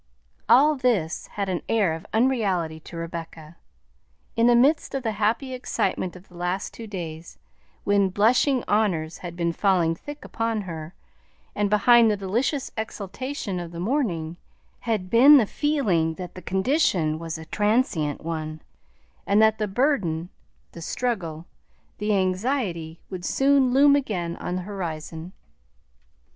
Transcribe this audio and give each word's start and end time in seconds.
All 0.49 0.73
this 0.75 1.27
had 1.37 1.47
an 1.47 1.61
air 1.69 1.93
of 1.93 2.07
unreality 2.11 2.79
to 2.79 2.97
Rebecca. 2.97 3.57
In 4.35 4.47
the 4.47 4.55
midst 4.55 4.95
of 4.95 5.03
the 5.03 5.11
happy 5.11 5.53
excitement 5.53 6.15
of 6.15 6.27
the 6.27 6.33
last 6.33 6.73
two 6.73 6.87
days, 6.87 7.37
when 7.83 8.09
"blushing 8.09 8.63
honors" 8.67 9.19
had 9.19 9.35
been 9.35 9.53
falling 9.53 9.93
thick 9.93 10.25
upon 10.25 10.61
her, 10.61 10.95
and 11.53 11.69
behind 11.69 12.09
the 12.09 12.17
delicious 12.17 12.71
exaltation 12.75 13.59
of 13.59 13.71
the 13.71 13.79
morning, 13.79 14.37
had 14.79 15.11
been 15.11 15.37
the 15.37 15.45
feeling 15.45 16.15
that 16.15 16.33
the 16.33 16.41
condition 16.41 17.19
was 17.19 17.37
a 17.37 17.45
transient 17.45 18.21
one, 18.23 18.59
and 19.27 19.39
that 19.39 19.59
the 19.59 19.67
burden, 19.67 20.29
the 20.71 20.81
struggle, 20.81 21.45
the 21.99 22.15
anxiety, 22.17 22.99
would 23.11 23.23
soon 23.23 23.71
loom 23.71 23.95
again 23.95 24.35
on 24.37 24.55
the 24.55 24.61
horizon. 24.63 25.31